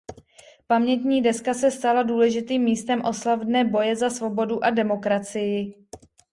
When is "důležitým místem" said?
2.03-3.01